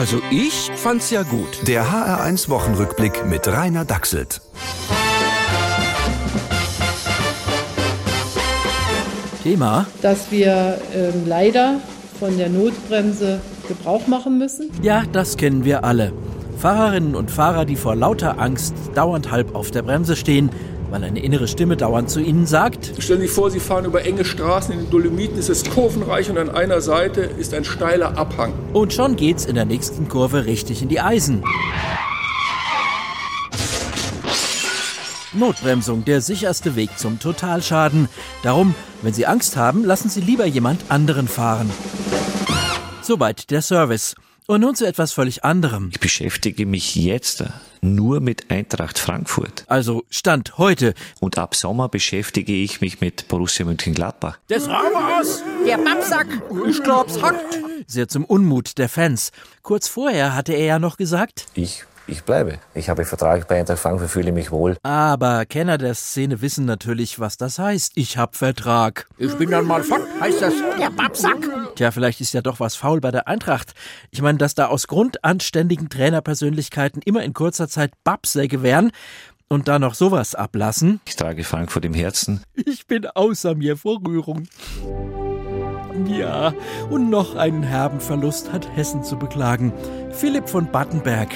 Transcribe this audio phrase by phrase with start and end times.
[0.00, 1.68] Also ich fand's ja gut.
[1.68, 4.40] Der HR1 Wochenrückblick mit Rainer Dachselt.
[9.42, 9.86] Thema?
[10.00, 11.82] dass wir ähm, leider
[12.18, 14.70] von der Notbremse Gebrauch machen müssen.
[14.80, 16.14] Ja, das kennen wir alle.
[16.56, 20.48] Fahrerinnen und Fahrer, die vor lauter Angst dauernd halb auf der Bremse stehen,
[20.90, 24.04] weil eine innere Stimme dauernd zu ihnen sagt, Stellen Sie sich vor, Sie fahren über
[24.04, 28.16] enge Straßen in den Dolomiten, es ist kurvenreich und an einer Seite ist ein steiler
[28.16, 28.52] Abhang.
[28.72, 31.42] und schon geht's in der nächsten Kurve richtig in die Eisen.
[35.32, 38.08] Notbremsung, der sicherste Weg zum Totalschaden.
[38.42, 41.70] Darum, wenn Sie Angst haben, lassen Sie lieber jemand anderen fahren.
[43.02, 44.14] Soweit der Service.
[44.50, 45.90] Und nun zu etwas völlig anderem.
[45.92, 47.44] Ich beschäftige mich jetzt
[47.82, 49.62] nur mit Eintracht Frankfurt.
[49.68, 50.94] Also Stand heute.
[51.20, 54.40] Und ab Sommer beschäftige ich mich mit Borussia Mönchengladbach.
[54.48, 55.44] Das Raus!
[55.64, 56.26] Der Babsack.
[56.68, 57.60] Ich glaub's hackt.
[57.86, 59.30] Sehr zum Unmut der Fans.
[59.62, 62.58] Kurz vorher hatte er ja noch gesagt, Ich, ich bleibe.
[62.74, 64.76] Ich habe Vertrag bei Eintracht Frankfurt, fühle mich wohl.
[64.82, 67.92] aber Kenner der Szene wissen natürlich, was das heißt.
[67.94, 69.06] Ich hab Vertrag.
[69.18, 70.54] Ich bin dann mal fort, heißt das.
[70.78, 71.36] Der Babsack.
[71.76, 73.72] Tja, vielleicht ist ja doch was faul bei der Eintracht.
[74.10, 78.90] Ich meine, dass da aus grundanständigen Trainerpersönlichkeiten immer in kurzer Zeit Babsäge wären
[79.48, 81.00] und da noch sowas ablassen.
[81.06, 82.42] Ich trage Frankfurt im Herzen.
[82.54, 84.48] Ich bin außer mir vor Rührung.
[86.06, 86.54] Ja,
[86.88, 89.72] und noch einen herben Verlust hat Hessen zu beklagen.
[90.12, 91.28] Philipp von Battenberg.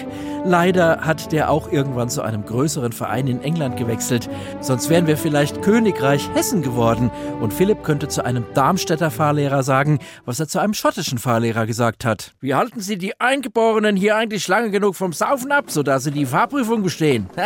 [0.47, 4.28] Leider hat der auch irgendwann zu einem größeren Verein in England gewechselt.
[4.61, 7.11] Sonst wären wir vielleicht Königreich Hessen geworden.
[7.41, 12.05] Und Philipp könnte zu einem Darmstädter Fahrlehrer sagen, was er zu einem schottischen Fahrlehrer gesagt
[12.05, 12.34] hat.
[12.41, 16.27] Wie halten Sie die Eingeborenen hier eigentlich lange genug vom Saufen ab, sodass sie die
[16.27, 17.28] Fahrprüfung bestehen?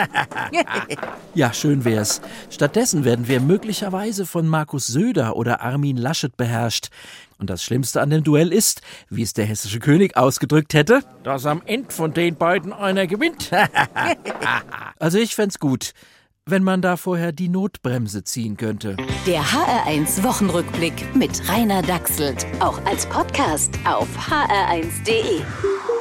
[1.35, 2.21] Ja, schön wär's.
[2.51, 6.89] Stattdessen werden wir möglicherweise von Markus Söder oder Armin Laschet beherrscht.
[7.39, 11.47] Und das Schlimmste an dem Duell ist, wie es der hessische König ausgedrückt hätte, dass
[11.47, 13.51] am Ende von den beiden einer gewinnt.
[14.99, 15.93] also ich fänd's gut,
[16.47, 18.97] wenn man da vorher die Notbremse ziehen könnte.
[19.27, 22.45] Der HR1 Wochenrückblick mit Rainer Dachselt.
[22.61, 25.43] Auch als Podcast auf hr1.de.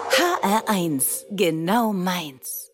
[0.09, 2.72] HR1, genau meins.